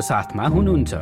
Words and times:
साथमा 0.00 0.46
हुनुहुन्छ। 0.46 0.94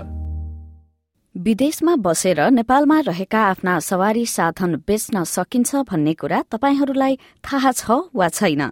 विदेशमा 1.37 1.97
बसेर 1.97 2.51
नेपालमा 2.51 3.01
रहेका 3.01 3.41
आफ्ना 3.41 3.79
सवारी 3.79 4.27
साधन 4.27 4.75
बेच्न 4.75 5.25
सकिन्छ 5.25 5.75
भन्ने 5.75 6.15
कुरा 6.15 6.43
तपाईँहरूलाई 6.51 7.19
थाहा 7.45 7.73
छ 7.73 7.91
वा 8.15 8.29
छैन? 8.29 8.63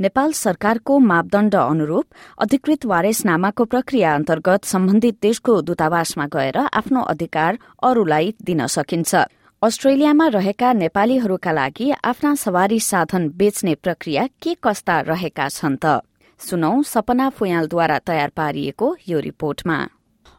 नेपाल 0.00 0.32
सरकारको 0.32 0.98
मापदण्ड 0.98 1.54
अनुरूप 1.54 2.04
अधिकृत 2.38 2.86
वारेसनामाको 2.86 3.64
प्रक्रिया 3.64 4.14
अन्तर्गत 4.14 4.64
सम्बन्धित 4.64 5.18
देशको 5.22 5.62
दूतावासमा 5.62 6.26
गएर 6.26 6.56
आफ्नो 6.56 7.00
अधिकार 7.00 7.58
अरूलाई 7.82 8.34
दिन 8.42 8.66
सकिन्छ। 8.66 9.14
अस्ट्रेलियामा 9.62 10.26
रहेका 10.26 10.72
नेपालीहरूका 10.72 11.52
लागि 11.52 11.90
आफ्ना 12.04 12.34
सवारी 12.34 12.80
साधन 12.80 13.28
बेच्ने 13.28 13.74
प्रक्रिया 13.74 14.26
के 14.26 14.56
कस्ता 14.62 15.00
रहेका 15.00 15.48
छन् 15.48 15.76
त? 15.84 16.00
सुनौ 16.40 16.82
सपना 16.82 17.28
फुयालद्वारा 17.30 17.98
तयार 17.98 18.30
पारिएको 18.36 18.86
यो 19.08 19.18
रिपोर्टमा। 19.20 19.76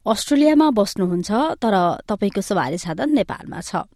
अस्ट्रेलियामा 0.05 0.69
बस्नुहुन्छ 0.69 1.29
तर 1.57 1.75
तपाईँको 2.05 2.41
सवारी 2.41 2.77
साधन 2.77 3.09
नेपालमा 3.11 3.61
छ। 3.61 3.89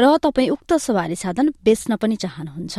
र 0.00 0.04
तपाईँ 0.18 0.50
उक्त 0.50 0.72
सवारी 0.82 1.16
साधन 1.16 1.52
बेच्न 1.64 1.96
पनि 1.96 2.16
चाहनुहुन्छ। 2.16 2.76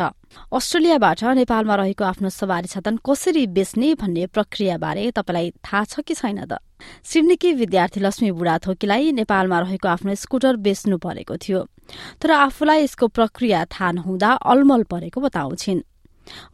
अस्ट्रेलियाबाट 0.52 1.24
नेपालमा 1.24 1.76
रहेको 1.76 2.04
आफ्नो 2.04 2.30
सवारी 2.30 2.68
साधन 2.68 3.00
कसरी 3.00 3.48
बेच्ने 3.48 3.94
भन्ने 3.96 4.26
प्रक्रियाबारे 4.36 5.12
तपाईँलाई 5.12 5.52
थाहा 5.64 5.84
छ 5.84 6.00
कि 6.04 6.14
छैन 6.14 6.46
त? 6.46 6.60
सिडनीकी 7.04 7.54
विद्यार्थी 7.54 8.00
लक्ष्मी 8.00 8.32
बुढाथोकीलाई 8.32 9.12
नेपालमा 9.12 9.58
रहेको 9.60 9.88
आफ्नो 9.88 10.16
स्कुटर 10.16 10.56
बेच्नु 10.60 10.98
परेको 10.98 11.36
थियो। 11.38 11.60
तर 12.20 12.32
आफूलाई 12.32 12.84
यसको 12.84 13.08
प्रक्रिया 13.08 13.66
थाहा 13.66 13.92
नहुँदा 13.92 14.30
अलमल 14.44 14.84
परेको 14.84 15.22
बताउँछिन्। 15.22 15.82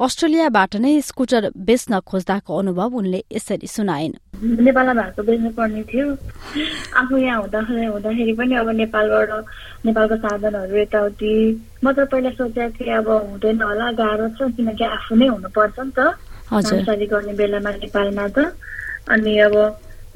अस्ट्रेलियाबाट 0.01 0.75
नै 0.83 0.93
स्कुटर 1.01 1.43
बेच्न 1.55 1.99
खोज्दाको 2.09 2.51
अनुभव 2.59 2.95
उनले 2.99 3.19
यसरी 3.31 3.67
सुनाइन्। 3.67 4.13
नेपालमा 4.43 4.93
भएको 4.93 5.23
बेच्नु 5.23 5.49
पर्ने 5.57 5.83
थियो। 5.91 6.07
आफू 6.99 7.17
यहाँ 7.17 7.39
हुँदाखेरि 7.41 7.85
हुँदाखेरि 7.85 8.33
पनि 8.39 8.55
अब 8.61 8.69
नेपालबाट 8.81 9.29
नेपालको 9.85 10.15
साधनहरू 10.25 10.75
यताउति। 10.77 11.33
म 11.83 11.85
त 11.91 12.07
पहिला 12.11 12.31
सोचेको 12.39 12.71
थिएँ 12.77 12.95
अब 12.97 13.09
हुँदैन 13.09 13.61
होला 13.61 13.87
गाह्रो 13.99 14.27
छ 14.37 14.51
किनकि 14.55 14.83
आफू 14.83 15.15
नै 15.15 15.27
हुनुपर्छ 15.27 15.79
नि 15.79 15.91
त। 15.97 15.99
नामसारी 16.51 17.05
गर्ने 17.07 17.33
बेलामा 17.33 17.71
नेपालमा 17.83 18.27
त। 18.35 18.37
अनि 19.09 19.31
अब 19.47 19.55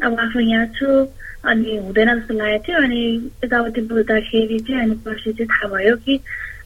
अब 0.06 0.14
आफू 0.20 0.40
यहाँ 0.40 0.68
छु 0.78 0.88
अनि 1.48 1.78
हुँदैन 1.86 2.10
जस्तो 2.20 2.34
लागेको 2.34 2.64
थियो। 2.68 2.78
अनि 2.84 3.02
यताउति 3.44 3.82
बुझ्दाखेरि 3.90 4.60
चाहिँ 4.68 4.82
अनि 4.84 4.96
पछि 5.06 5.32
चाहिँ 5.34 5.48
थाहा 5.48 5.68
भयो 5.74 5.96
कि 6.06 6.16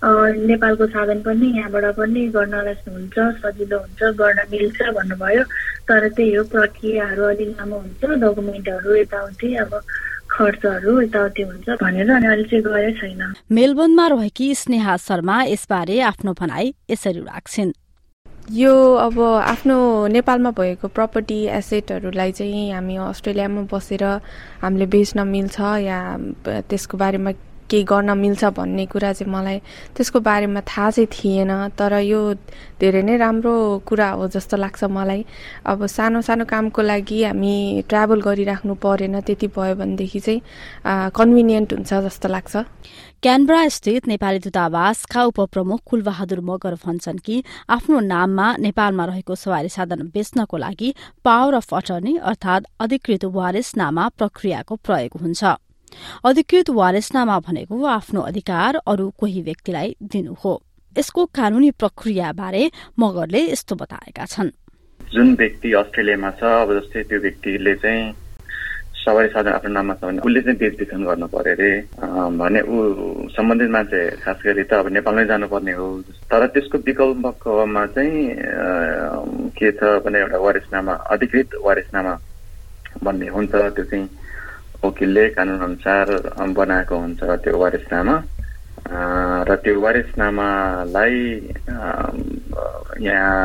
नेपालको 0.03 0.85
साधन 0.87 1.19
पनि 1.21 1.47
यहाँबाट 1.57 1.85
पनि 1.97 2.21
गर्नलाई 2.35 2.75
हुन्छ 2.89 3.17
सजिलो 3.41 3.77
हुन्छ 3.77 4.01
गर्न 4.17 4.39
मिल्छ 4.51 4.79
भन्नुभयो। 4.97 5.43
तर 5.87 6.07
त्यही 6.09 6.33
हो 6.33 6.43
प्रक्रियाहरू 6.53 7.23
अलिक 7.23 7.49
लामो 7.59 7.77
हुन्छ 7.77 8.01
डकुमेन्टहरू 8.23 8.95
यताउति 8.95 9.55
अब 9.63 9.71
खर्चहरू 10.31 11.01
यताउति 11.01 11.41
हुन्छ 11.43 11.69
भनेर 11.81 12.09
अनि 12.11 12.27
अहिले 12.27 12.43
चाहिँ 12.49 12.63
गए 12.63 12.91
छैन। 12.97 13.21
मेलबर्नमा 13.51 14.07
रहेकी 14.07 14.47
स्नेहा 14.55 14.97
शर्मा 14.97 15.37
यसबारे 15.43 15.99
आफ्नो 16.09 16.33
भनाई 16.39 16.73
यसरी 16.89 17.21
राख्छिन्। 17.21 17.71
यो 18.51 18.73
अब 18.95 19.19
आफ्नो 19.21 19.77
नेपालमा 20.07 20.51
भएको 20.57 20.87
प्रपर्टी 20.97 21.39
एसेटहरूलाई 21.61 22.31
चाहिँ 22.31 22.71
हामी 22.73 22.95
अस्ट्रेलियामा 22.97 23.61
बसेर 23.69 24.03
हामीले 24.65 24.85
बेच्न 24.97 25.27
मिल्छ 25.27 25.59
या 25.85 25.99
त्यसको 26.47 26.97
बारेमा 26.97 27.31
केही 27.71 27.83
गर्न 27.87 28.17
मिल्छ 28.17 28.43
भन्ने 28.51 28.85
कुरा 28.91 29.11
चाहिँ 29.13 29.31
मलाई 29.31 29.57
त्यसको 29.95 30.19
बारेमा 30.19 30.61
थाहा 30.67 30.89
चाहिँ 30.91 31.07
थिएन। 31.07 31.51
तर 31.79 31.93
यो 32.03 32.19
धेरै 32.79 33.01
नै 33.07 33.15
राम्रो 33.17 33.55
कुरा 33.87 34.09
हो 34.19 34.27
जस्तो 34.27 34.57
लाग्छ 34.57 34.83
मलाई। 34.91 35.25
अब 35.65 35.85
सानो 35.87 36.21
सानो 36.21 36.45
कामको 36.45 36.81
लागि 36.81 37.23
हामी 37.23 37.55
ट्राभल 37.89 38.21
गरिराख्नु 38.21 38.73
परेन 38.75 39.19
त्यति 39.23 39.47
भयो 39.55 39.75
भनेदेखि 39.79 40.19
चाहिँ 40.19 40.41
कन्भिनियन्ट 41.15 41.73
हुन्छ 41.73 41.93
जस्तो 41.93 42.27
लाग्छ। 42.27 42.55
क्यानब्रा 43.21 43.67
स्थित 43.69 44.07
नेपाली 44.07 44.39
दूतावासका 44.41 45.23
उपप्रमुख 45.23 45.81
कुलबहादुर 45.85 46.39
मगर 46.41 46.75
भन्छन् 46.85 47.23
कि 47.25 47.43
आफ्नो 47.69 47.99
नाममा 48.01 48.47
नेपालमा 48.59 49.05
रहेको 49.05 49.35
सवारी 49.37 49.69
साधन 49.69 50.09
बेच्नको 50.09 50.57
लागि 50.57 50.93
पावर 51.23 51.53
अफ 51.53 51.73
अटर्नी 51.73 52.17
अर्थात 52.17 52.61
अधिकृत 52.81 53.25
वारिसनामा 53.37 54.07
प्रक्रियाको 54.17 54.75
प्रयोग 54.75 55.21
हुन्छ। 55.21 55.43
अधिकृत 56.25 56.69
वारेसनामा 56.69 57.39
भनेको 57.47 57.85
आफ्नो 57.97 58.21
अधिकार 58.21 58.81
अरू 58.87 59.09
कोही 59.19 59.41
व्यक्तिलाई 59.41 59.95
दिनु 60.03 60.33
हो। 60.43 60.53
यसको 60.95 61.25
कानूनी 61.35 61.71
प्रक्रियाबारे 61.71 62.63
मगरले 62.99 63.41
यस्तो 63.51 63.75
बताएका 63.75 64.25
छन्। 64.25 64.49
जुन 65.13 65.35
व्यक्ति 65.35 65.73
अस्ट्रेलियामा 65.73 66.29
छ 66.39 66.43
अब 66.43 66.69
जस्तै 66.79 67.03
त्यो 67.03 67.19
व्यक्तिले 67.19 67.75
चाहिँ 67.75 68.13
सवारी 69.01 69.27
साधन 69.33 69.51
आफ्नो 69.51 69.71
नाममा 69.73 69.93
छ 69.97 70.03
भने 70.03 70.21
उसले 70.21 70.41
चाहिँ 70.41 70.57
बेचबिखन 70.61 71.03
गर्नु 71.03 71.27
पर्यो 71.33 71.53
अरे। 71.53 71.71
भने 72.37 72.59
ऊ 72.61 73.27
सम्बन्धित 73.33 73.69
मान्छे 73.71 73.99
खास 74.21 74.39
गरी 74.45 74.63
त 74.69 74.73
अब 74.77 74.87
नेपालमै 74.93 75.25
जानुपर्ने 75.25 75.73
हो। 75.73 75.85
तर 76.29 76.45
त्यसको 76.53 76.77
विकल्पमा 76.85 77.85
चाहिँ 77.97 78.15
के 79.57 79.71
छ 79.73 79.81
भने 80.05 80.19
एउटा 80.21 80.37
वारिसनामा 80.37 80.93
अधिकृत 81.17 81.49
वारिसनामा 81.65 82.13
भन्ने 83.03 83.27
हुन्छ। 83.33 83.51
त्यो 83.51 83.83
चाहिँ 83.89 84.05
वकिलले 84.83 85.27
कानुन 85.37 85.61
अनुसार 85.61 86.07
बनाएको 86.57 86.95
हुन्छ 86.97 87.21
त्यो 87.43 87.57
वारिसनामा। 87.57 88.15
र 89.47 89.55
त्यो 89.63 89.79
वारिसनामालाई 89.81 91.17
यहाँ 93.07 93.35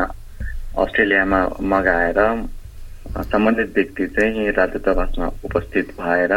अस्ट्रेलियामा 0.83 1.39
मगाएर 1.71 2.19
सम्बन्धित 3.31 3.69
व्यक्ति 3.75 4.05
चाहिँ 4.15 4.49
राजदूतावासमा 4.57 5.27
उपस्थित 5.45 5.87
भएर 5.99 6.33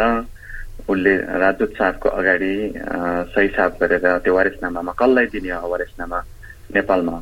उसले 0.89 1.13
राजदूत 1.43 1.71
साहबको 1.77 2.09
अगाडि 2.09 2.53
सही 3.33 3.47
साफ 3.57 3.71
गरेर 3.81 4.05
त्यो 4.23 4.33
वारिसनामामा 4.35 4.91
कसलाई 5.01 5.25
दिने 5.33 5.51
हो 5.51 5.67
वारिसनामा 5.71 6.19
नेपालमा। 6.75 7.17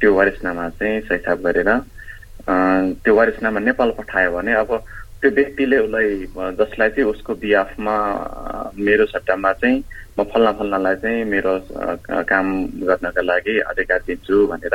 त्यो 0.00 0.10
वारिसनामा 0.14 0.68
चाहिँ 0.80 1.00
सही 1.08 1.18
साफ 1.26 1.38
गरेर 1.46 1.70
त्यो 3.04 3.14
वारिसनामा 3.16 3.60
नेपाल 3.68 3.90
पठायो 3.98 4.30
भने 4.36 4.52
अब 4.64 4.70
त्यो 5.22 5.30
व्यक्तिले 5.30 5.78
उसलाई 5.78 6.06
जसलाई 6.58 6.88
चाहिँ 6.90 7.10
उसको 7.10 7.34
बिआफमा 7.38 7.94
मेरो 8.74 9.04
सट्टामा 9.06 9.52
चाहिँ 9.62 9.78
म 10.18 10.22
फल्ना 10.34 10.52
फल्नालाई 10.58 10.94
चाहिँ 10.98 11.24
मेरो 11.24 11.52
काम 12.26 12.46
गर्नका 12.82 13.22
लागि 13.22 13.54
अधिकार 13.70 14.00
दिन्छु 14.06 14.36
भनेर 14.50 14.74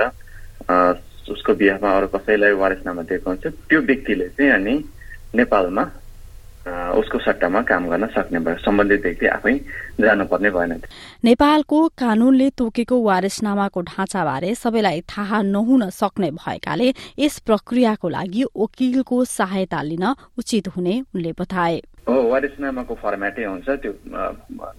उसको 1.36 1.54
बिहाफमा 1.60 1.90
अरू 1.98 2.08
कसैलाई 2.16 2.52
वारिसनामा 2.64 3.04
दिएको 3.12 3.30
हुन्छ। 3.30 3.46
त्यो 3.68 3.80
व्यक्तिले 3.92 4.28
चाहिँ 4.40 4.52
अनि 4.52 4.76
नेपालमा 5.36 5.84
उसको 7.00 7.20
सट्टामा 7.20 7.62
काम 7.64 7.88
गर्न 7.90 8.08
सक्ने 8.16 8.40
भयो। 8.40 8.58
सम्बन्धित 8.60 9.02
व्यक्ति 9.04 9.28
आफै 9.28 9.54
जानुपर्ने 10.02 10.50
भएन। 10.50 10.72
नेपालको 11.26 11.78
कानूनले 11.98 12.50
तोकेको 12.58 12.96
वारिसनामाको 13.04 13.82
ढाँचाबारे 13.82 14.54
सबैलाई 14.56 15.02
थाहा 15.08 15.42
नहुन 15.48 15.90
सक्ने 15.90 16.30
भएकाले 16.32 16.88
यस 17.20 17.40
प्रक्रियाको 17.48 18.08
लागि 18.10 18.44
वकिलको 18.58 19.24
सहायता 19.26 19.82
लिन 19.82 20.06
उचित 20.38 20.68
हुने 20.76 20.96
उनले 21.16 21.32
बताए। 21.40 21.82
हो 22.08 22.16
वारिसनामाको 22.32 22.94
फर्मेटै 22.96 23.44
हुन्छ। 23.46 23.68
त्यो 23.82 23.92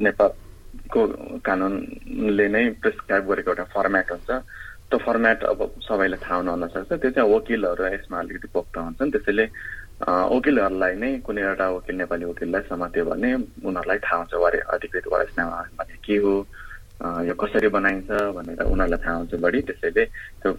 नेपालको 0.05 1.01
कानूनले 1.41 2.47
नै 2.49 2.65
प्रिस्क्राइब 2.83 3.25
गरेको 3.29 3.51
एउटा 3.51 3.65
फर्मेट 3.75 4.11
हुन्छ। 4.13 4.31
त्यो 4.89 4.99
फर्मेट 5.05 5.43
अब 5.45 5.61
सबैलाई 5.85 6.21
थाहा 6.25 6.37
हुन 6.49 6.67
सक्छ 6.69 6.93
त्यो 6.93 7.11
चाहिँ 7.13 7.29
वकिलहरू 7.29 7.85
यसमा 7.93 8.19
अलिकति 8.19 8.49
पोख्त 8.49 8.77
हुन्छन्। 8.77 9.13
त्यसैले 9.13 9.45
वकिलहरूलाई 10.07 10.95
नै 11.03 11.11
कुनै 11.27 11.43
एउटा 11.43 11.67
वकिल 11.75 11.97
नेपाली 11.97 12.25
वकिललाई 12.31 12.63
समात्यो 12.71 13.05
भने 13.11 13.31
उनीहरूलाई 13.67 13.99
थाहा 14.07 14.17
हुन्छ 14.23 14.35
वारे 14.45 14.59
अधिकृत 14.75 15.07
वारसनामा 15.13 15.59
भने 15.79 15.95
के 16.07 16.17
हो 16.23 16.35
यो 17.27 17.35
कसरी 17.35 17.69
बनाइन्छ 17.75 18.11
भनेर 18.37 18.63
उनीहरूलाई 18.63 19.01
थाहा 19.03 19.17
हुन्छ 19.19 19.35
बढी। 19.43 19.61
त्यसैले 19.67 20.05
त्यो 20.43 20.51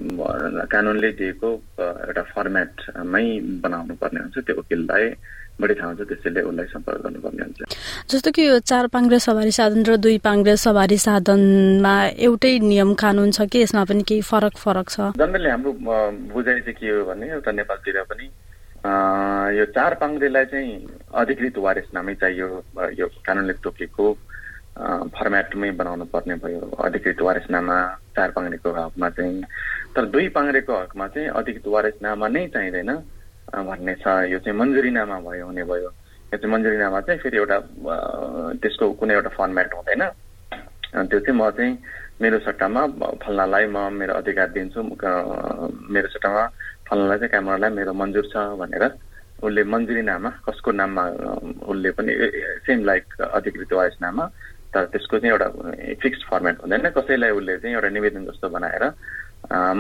कानुनले 0.72 1.10
दिएको 1.20 1.50
एउटा 1.80 2.24
फर्मेटमै 2.36 3.26
बनाउनु 3.64 3.94
पर्ने 4.02 4.20
हुन्छ। 4.24 4.38
त्यो 4.44 4.56
वकिललाई 4.60 5.06
बढी 5.60 5.74
थाहा 5.80 5.88
हुन्छ 5.88 6.02
त्यसैले 6.12 6.42
उसलाई 6.50 6.68
सम्पर्क 6.76 7.00
गर्नुपर्ने 7.04 7.44
हुन्छ। 7.48 7.60
जस्तो 8.12 8.30
कि 8.36 8.42
यो 8.48 8.60
चार 8.72 8.88
पाङ्ग्रे 8.92 9.20
सवारी 9.20 9.52
साधन 9.60 9.82
र 9.88 9.96
दुई 10.04 10.18
पाङ्ग्रे 10.28 10.56
सवारी 10.68 10.98
साधनमा 11.08 11.96
एउटै 12.28 12.54
नियम 12.72 12.94
कानुन 13.04 13.32
छ 13.32 13.48
कि 13.52 13.64
यसमा 13.64 13.84
पनि 13.88 14.04
केही 14.04 14.22
फरक 14.32 14.56
फरक 14.64 14.88
छ? 14.96 15.00
जनरली 15.20 15.50
हाम्रो 15.50 15.72
बुझाइ 16.32 16.60
चाहिँ 16.60 16.76
के 16.80 16.88
हो 16.92 17.04
भने 17.08 17.26
एउटा 17.40 17.52
नेपालतिर 17.60 18.04
पनि 18.12 18.28
यो 18.80 19.66
चार 19.76 19.94
पाङ्ग्रेलाई 20.02 20.46
चाहिँ 20.52 20.72
अधिकृत 21.22 21.58
वारिसनामै 21.60 22.14
चाहियो 22.16 22.48
यो 23.00 23.08
कानुनले 23.28 23.54
तोकेको 23.64 24.06
फर्मेटमै 25.16 25.72
बनाउनु 25.76 26.06
पर्ने 26.14 26.36
भयो। 26.40 26.64
अधिकृत 26.88 27.22
वारिसनामा 27.28 27.76
चार 28.16 28.32
पाङ्ग्रेको 28.32 28.70
हकमा 28.72 29.10
चाहिँ 29.20 29.44
तर 29.96 30.06
दुई 30.16 30.28
पाङ्ग्रेको 30.32 30.74
हकमा 30.80 31.08
चाहिँ 31.12 31.28
अधिकृत 31.40 31.68
वारिसनामा 31.76 32.28
नै 32.28 32.48
चाहिँदैन 32.56 32.92
भन्ने 33.68 33.96
छ। 34.00 34.08
यो 34.32 34.40
चाहिँ 34.48 34.58
मन्जुरीनामा 34.60 35.20
भयो 35.28 35.46
हुने 35.46 35.64
भयो। 35.68 35.90
यो 36.32 36.38
चाहिँ 36.40 36.52
मन्जुरीनामा 36.54 37.00
चाहिँ 37.04 37.20
फेरि 37.20 37.38
एउटा 37.38 37.58
त्यसको 38.64 38.92
कुनै 38.96 39.14
एउटा 39.20 39.32
फर्मेट 39.36 39.74
हुँदैन। 39.76 40.04
त्यो 40.96 41.20
चाहिँ 41.20 41.36
म 41.36 41.50
चाहिँ 41.52 41.74
मेरो 42.22 42.40
सट्टामा 42.48 42.82
फल्नालाई 43.24 43.66
म 43.76 43.78
मेरो 44.00 44.14
अधिकार 44.24 44.48
दिन्छु। 44.56 44.80
मेरो 45.92 46.08
सट्टामा 46.16 46.44
फल्नालाई 46.90 47.18
चाहिँ 47.20 47.30
क्यामेरालाई 47.30 47.72
मेरो 47.78 47.94
मन्जुर 48.02 48.26
छ 48.34 48.36
भनेर 48.62 48.84
उसले 49.46 49.64
मन्जुरिनामा 49.74 50.30
कसको 50.48 50.72
नाममा 50.72 51.04
उसले 51.72 51.90
पनि 51.98 52.14
सेम 52.66 52.84
लाइक 52.90 53.06
अधिकृत 53.40 53.74
वारिसनामा 53.74 54.26
तर 54.74 54.86
त्यसको 54.94 55.20
चाहिँ 55.20 55.32
एउटा 55.34 55.48
फिक्स्ड 56.02 56.24
फर्मेट 56.30 56.56
हुँदैन। 56.62 56.90
कसैलाई 56.98 57.32
उसले 57.40 57.58
चाहिँ 57.58 57.76
एउटा 57.76 57.90
निवेदन 57.90 58.26
जस्तो 58.26 58.50
बनाएर 58.50 58.84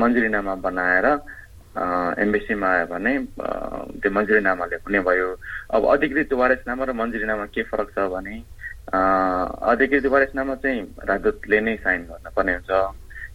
मन्जुरीनामा 0.01 0.53
बनाएर 0.63 1.05
एम्बेसीमा 2.23 2.67
आयो 2.67 2.85
भने 2.93 3.13
त्यो 4.01 4.11
मन्जुरीनामाले 4.11 4.75
हुने 4.85 4.99
भयो। 5.09 5.27
अब 5.75 5.81
अधिकृत 5.93 6.33
वारिसनामा 6.41 6.83
र 6.85 6.91
मन्जुरीनामा 7.01 7.45
के 7.53 7.63
फरक 7.69 7.89
छ 7.95 8.07
भने 8.15 8.35
अधिकृत 8.89 10.05
वारिसनामा 10.13 10.55
चाहिँ 10.63 10.81
राजदूतले 11.09 11.59
नै 11.61 11.75
साइन 11.83 12.01
गर्नुपर्ने 12.09 12.53
हुन्छ। 12.57 12.71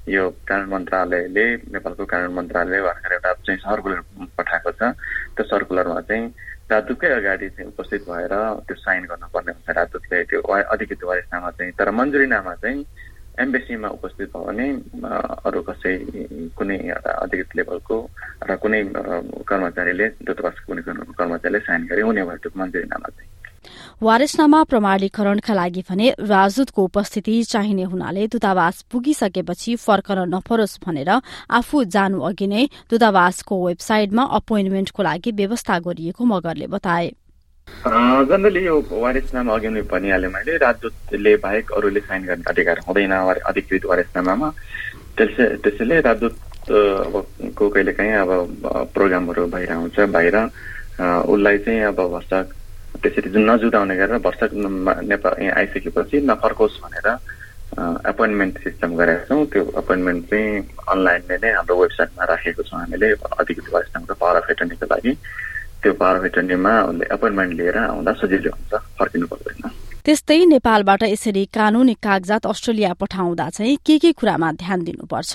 यो 0.07 0.29
कानुन 0.49 0.69
मन्त्रालयले 0.69 1.45
नेपालको 1.73 2.05
कानुन 2.05 2.33
मन्त्रालय 2.35 2.81
भर्खर 2.83 3.13
एउटा 3.13 3.33
चाहिँ 3.47 3.59
सर्कुलर 3.61 4.01
पठाएको 4.37 4.71
छ। 4.77 4.93
त्यो 5.37 5.45
सर्कुलरमा 5.49 6.01
चाहिँ 6.09 6.25
राजदूतकै 6.71 7.09
अगाडि 7.21 7.49
चाहिँ 7.49 7.69
उपस्थित 7.73 8.03
भएर 8.09 8.35
त्यो 8.69 8.77
साइन 8.85 9.05
गर्नुपर्ने 9.09 9.53
हुन्छ 9.53 9.71
राजदूतले 9.79 10.23
त्यो 10.29 10.41
अधिकृत 10.45 11.05
वारिसनामा 11.05 11.51
चाहिँ 11.57 11.73
तर 11.79 11.91
मन्जुरीनामा 11.91 12.55
चाहिँ 12.63 12.85
एम्बेसीमा 13.39 13.89
उपस्थित 13.97 14.29
भयो 14.37 14.45
भने 14.45 14.67
अरू 15.49 15.61
कसै 15.69 15.95
कुनै 16.57 16.77
एउटा 16.93 17.11
अधिकृत 17.25 17.57
लेभलको 17.57 17.97
र 18.49 18.57
कुनै 18.63 18.81
कर्मचारीले 19.49 20.07
दूतावासको 20.21 20.65
कुनै 20.69 20.83
कर्मचारीले 21.19 21.61
साइन 21.65 21.83
गरे 21.91 22.03
हुने 22.09 22.23
भयो 22.29 22.43
त्यो 22.45 22.53
मन्जुरीनामा 22.61 23.09
चाहिँ। 23.09 23.31
वारेसनामा 24.03 24.63
प्रमाणीकरणका 24.71 25.55
लागि 25.55 25.83
भने 25.89 26.09
राजदूतको 26.19 26.83
उपस्थिति 26.85 27.43
चाहिने 27.45 27.83
हुनाले 27.87 28.27
दूतावास 28.27 28.83
पुगिसकेपछि 28.91 29.75
फर्कन 29.79 30.19
नपरोस् 30.35 30.79
भनेर 30.85 31.11
आफू 31.59 31.85
जानु 31.95 32.21
अघि 32.29 32.47
नै 32.47 32.65
दूतावासको 32.91 33.55
वेबसाइटमा 33.67 34.23
अपोइन्टमेन्टको 34.39 35.03
लागि 35.03 35.31
व्यवस्था 35.31 35.79
गरिएको 35.87 36.25
मगरले 36.25 36.67
बताए। 36.75 37.07
जनरली 38.31 38.65
यो 38.65 38.75
वारिसनामा 38.91 39.55
अघि 39.55 39.69
नै 39.69 39.83
भनिहालेँ 39.87 40.31
मैले। 40.35 40.57
राजदूतले 40.59 41.37
बाहेक 41.39 41.73
अरूले 41.73 42.01
साइन 42.03 42.23
गर्ने 42.27 42.45
अधिकार 42.51 42.79
हुँदैन 42.89 43.15
अधिकृत 43.47 43.85
वारिसनामामा। 43.87 44.49
त्यसै 45.17 45.45
त्यसैले 45.63 46.01
राजदूत 46.03 46.35
को 47.55 47.69
कहिलेकाहीँ 47.71 48.13
अब 48.21 48.31
प्रोग्रामहरू 48.91 49.43
आउँछ 49.55 49.97
बाहिर। 50.11 50.37
उसलाई 51.31 51.59
चाहिँ 51.63 51.81
अब 51.95 51.99
भर्षक 52.13 52.47
त्यसरी 53.03 53.31
जुन 53.31 53.51
नजुटाउने 53.51 53.97
गरेर 53.97 54.19
भर्षक 54.27 54.51
नेपाल 55.11 55.43
यहाँ 55.43 55.57
आइसकेपछि 55.59 56.17
नफर्कोस् 56.31 56.81
भनेर 56.85 57.09
एपोइन्टमेन्ट 58.09 58.55
सिस्टम 58.65 58.91
गरेका 58.97 59.25
छौँ। 59.29 59.45
त्यो 59.53 59.63
एपोइन्टमेन्ट 59.83 60.21
चाहिँ 60.31 60.51
अनलाइनले 60.95 61.37
नै 61.43 61.51
हाम्रो 61.59 61.75
वेबसाइटमा 61.83 62.25
राखेको 62.33 62.63
छौँ 62.63 62.81
हामीले। 62.81 63.09
अधिकृत 63.43 63.69
वारिसनामको 63.75 64.15
पावर 64.15 64.37
अफ 64.41 64.51
एटर्नीको 64.51 64.87
लागि। 64.95 65.13
त्यो 65.83 65.93
पावर 66.01 66.17
अफ 66.19 66.25
एटर्नीमा 66.25 66.73
उसले 66.89 67.05
एपोइन्टमेन्ट 67.15 67.53
लिएर 67.61 67.77
आउँदा 67.79 68.13
सजिलो 68.23 68.51
हुन्छ 68.57 68.73
फर्किनु 68.99 69.27
पर्दैन 69.33 69.44
त्यस्तै 70.05 70.37
नेपालबाट 70.45 71.03
यसरी 71.09 71.43
कानूनी 71.49 71.95
कागजात 71.97 72.47
अस्ट्रेलिया 72.47 72.93
पठाउँदा 72.93 73.49
चाहिँ 73.57 73.77
के 73.87 73.97
के 73.99 74.11
कुरामा 74.13 74.51
ध्यान 74.53 74.81
दिनुपर्छ? 74.85 75.33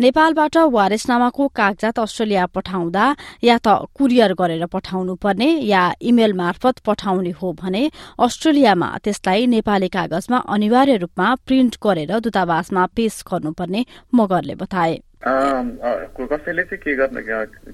नेपालबाट 0.00 0.56
वारेसनामाको 0.70 1.44
कागजात 1.50 1.98
अस्ट्रेलिया 1.98 2.44
पठाउँदा 2.54 3.04
या 3.42 3.56
त 3.58 3.90
कुरियर 3.90 4.32
गरेर 4.38 4.64
पठाउनु 4.70 5.14
पर्ने 5.18 5.48
या 5.66 5.82
इमेल 5.98 6.32
मार्फत 6.38 6.78
पठाउने 6.86 7.32
हो 7.42 7.52
भने 7.58 7.82
अस्ट्रेलियामा 8.22 8.88
त्यसलाई 9.02 9.46
नेपाली 9.50 9.88
कागजमा 9.90 10.38
अनिवार्य 10.54 10.96
रूपमा 11.02 11.34
प्रिन्ट 11.46 11.74
गरेर 11.82 12.12
दूतावासमा 12.22 12.86
पेश 12.94 13.22
गर्नुपर्ने 13.26 13.84
मगरले 14.14 14.54
बताए। 14.54 14.94
कसैले 15.26 16.62
चाहिँ 16.62 16.78
के 16.78 16.94
गर्न 16.94 17.18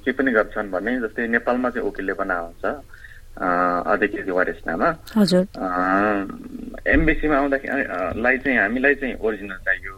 के 0.00 0.12
पनि 0.16 0.30
गर्छन् 0.32 0.72
भने 0.72 0.96
जस्तै 1.04 1.28
नेपालमा 1.28 1.68
चाहिँ 1.70 1.88
वकिलले 1.88 2.12
बनाएको 2.16 2.72
अधिकृत 3.36 4.28
वारिसनामा 4.28 4.88
हजुर। 5.16 5.44
एमबिसीमा 6.94 7.36
आउँदाखेरि 7.36 8.38
चाहिँ 8.38 8.58
हामीलाई 8.58 8.94
चाहिँ 8.94 9.14
ओरिजिनल 9.20 9.60
चाहियो। 9.66 9.94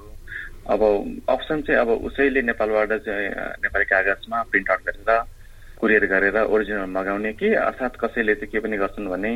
अब 0.65 0.81
अप्सन 1.29 1.61
चाहिँ 1.63 1.81
अब 1.81 1.91
उसैले 2.09 2.43
नेपालबाट 2.43 2.93
चाहिँ 3.05 3.29
नेपाली 3.63 3.85
कागजमा 3.85 4.43
प्रिन्ट 4.51 4.71
आउट 4.71 4.83
गरेर 4.87 5.23
कुरियर 5.81 6.05
गरेर 6.07 6.37
ओरिजिनल 6.41 6.89
मगाउने 6.89 7.33
कि 7.37 7.53
अर्थात् 7.53 8.01
कसैले 8.01 8.35
चाहिँ 8.35 8.53
के 8.53 8.61
पनि 8.65 8.77
गर्छन् 8.79 9.09
भने 9.09 9.33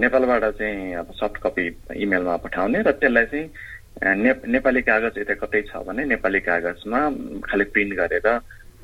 नेपालबाट 0.00 0.44
चाहिँ 0.56 0.94
अब 0.94 1.12
सफ्ट 1.20 1.36
कपी 1.42 1.66
इमेलमा 2.02 2.36
पठाउने 2.40 2.82
र 2.82 2.90
त्यसलाई 2.96 3.26
चाहिँ 3.26 4.16
ने 4.16 4.32
नेपाली 4.48 4.82
कागज 4.82 5.18
यता 5.18 5.34
कतै 5.44 5.60
छ 5.68 5.84
भने 5.84 6.04
नेपाली 6.08 6.40
कागजमा 6.40 7.00
खालि 7.44 7.64
प्रिन्ट 7.74 7.92
गरेर 8.00 8.28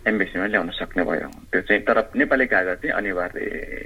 एम्बेसीमा 0.08 0.46
ल्याउन 0.46 0.70
सक्ने 0.78 1.02
भयो। 1.04 1.28
त्यो 1.52 1.60
चाहिँ 1.68 1.82
तर 1.86 1.98
नेपाली 2.16 2.46
कागज 2.46 2.76
चाहिँ 2.82 2.94
अनिवार्य 2.96 3.40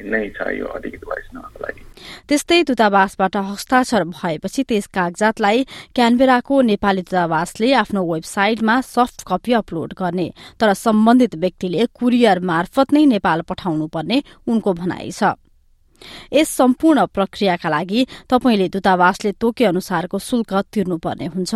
नै 0.07 0.23
छ 0.37 0.39
यो 0.59 0.67
अधिकृत 0.67 1.05
वारिसनामाको 1.09 1.59
लागि। 1.65 1.81
त्यस्तै 2.29 2.63
दूतावासबाट 2.69 3.37
हस्ताक्षर 3.51 4.03
भएपछि 4.15 4.63
त्यस 4.69 4.87
कागजातलाई 4.95 5.59
क्यानबेराको 5.95 6.55
नेपाली 6.71 7.03
दूतावासले 7.03 7.73
आफ्नो 7.83 8.01
वेबसाइटमा 8.03 8.81
सफ्ट 8.81 9.19
कपी 9.27 9.53
अपलोड 9.53 9.91
गर्ने 9.99 10.29
तर 10.61 10.73
सम्बन्धित 10.73 11.35
व्यक्तिले 11.43 11.87
कुरियर 11.99 12.39
मार्फत 12.41 12.93
नै 12.93 13.05
नेपाल 13.15 13.41
पठाउनु 13.49 13.87
पर्ने 13.95 14.23
उनको 14.47 14.73
भनाइ 14.73 15.11
छ। 15.11 15.35
यस 16.33 16.49
सम्पूर्ण 16.49 17.07
प्रक्रियाका 17.15 17.69
लागि 17.69 18.01
तपाईँले 18.31 18.69
दूतावासले 18.75 19.31
तोके 19.39 19.65
अनुसारको 19.65 20.19
शुल्क 20.19 20.53
तिर्नुपर्ने 20.73 21.27
हुन्छ। 21.27 21.55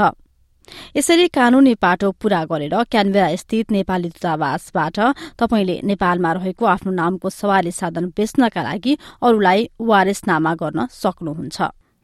यसरी 0.97 1.27
कानूनी 1.29 1.75
पाटो 1.75 2.11
पूरा 2.21 2.45
गरेर 2.45 2.75
क्यानबेरा 2.91 3.29
स्थित 3.37 3.71
नेपाली 3.73 4.09
दूतावासबाट 4.09 4.99
तपाईँले 5.39 5.81
नेपालमा 5.85 6.33
रहेको 6.33 6.65
आफ्नो 6.67 6.93
नामको 6.93 7.31
सवारी 7.31 7.73
साधन 7.73 8.13
बेच्नका 8.17 8.63
लागि 8.63 8.99
अरूलाई 9.23 9.69
वारेसनामा 9.81 10.55
गर्न 10.55 10.87
सक्नुहुन्छ। 10.93 11.61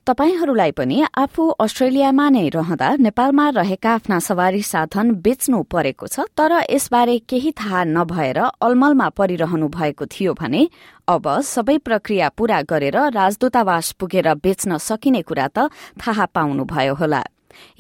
तपाईहरूलाई 0.06 0.70
पनि 0.74 0.96
आफू 1.14 1.42
अस्ट्रेलियामा 1.62 2.28
नै 2.34 2.48
रहँदा 2.50 2.88
नेपालमा 3.06 3.48
रहेका 3.54 3.90
आफ्ना 3.94 4.18
सवारी 4.18 4.62
साधन 4.62 5.10
बेच्नु 5.22 5.62
परेको 5.62 6.06
छ 6.06 6.26
तर 6.34 6.52
यसबारे 6.66 7.18
केही 7.30 7.50
थाहा 7.54 7.84
नभएर 7.86 8.38
अलमलमा 8.66 9.08
परिरहनु 9.18 9.68
भएको 9.70 10.06
थियो 10.10 10.34
भने 10.34 10.62
अब 11.06 11.24
सबै 11.46 11.76
प्रक्रिया 11.86 12.28
पूरा 12.34 12.58
गरेर 12.66 12.98
राजदूतावास 13.14 13.92
पुगेर 14.00 14.34
बेच्न 14.42 14.78
सकिने 14.82 15.22
कुरा 15.22 15.46
त 15.54 15.70
थाहा 16.02 16.26
पाउनुभयो 16.34 16.94
होला। 16.94 17.22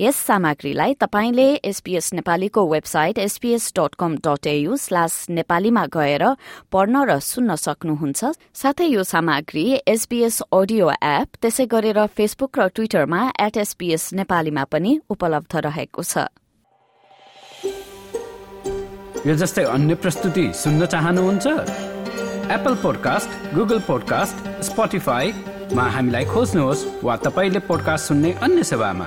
यस 0.00 0.16
सामग्रीलाई 0.26 0.94
तपाईँले 1.00 1.48
एसपीएस 1.64 2.12
नेपालीको 2.14 2.66
website 2.66 3.18
SPS 3.18 3.72
dot 3.78 3.94
com 3.94 4.16
dot 4.26 4.46
AU 4.46 4.76
slash 4.76 5.14
नेपालीमा 5.30 5.84
गएर 5.92 6.24
पढ्न 6.72 7.04
र 7.04 7.18
सुन्न 7.20 7.54
सक्नुहुन्छ। 7.56 8.20
साथै 8.54 8.86
यो 8.86 9.02
सामग्री 9.04 9.64
एसपीएस 9.86 10.40
अडियो 10.52 10.90
एप 10.90 11.28
त्यसै 11.42 11.66
गरेर 11.66 12.06
फेसबुक 12.08 12.58
र 12.58 12.68
ट्विटरमा 12.74 13.20
एट 13.40 13.56
एसपीएस 13.56 14.12
नेपालीमा 14.14 14.64
पनि 14.64 14.98
उपलब्ध 15.10 15.56
रहेको 15.66 16.02
छ। 16.02 16.28
यो 19.22 19.34
जस्तै 19.38 19.64
अन्य 19.70 19.94
प्रस्तुति 20.02 20.44
सुन्न 20.52 20.86
चाहनुहुन्छ? 20.86 21.46
एप्पल 22.50 22.74
पोडकास्ट 22.82 23.54
गुगल 23.54 23.78
पोडकास्ट 23.86 24.36
स्पोटिफाईमा 24.66 25.84
हामीलाई 25.94 26.24
खोज्नुहोस् 26.26 26.86
वा 27.06 27.16
तपाईँले 27.24 27.60
पोडकास्ट 27.70 28.08
सुन्ने 28.08 28.32
अन्य 28.42 28.62
सेवामा। 28.66 29.06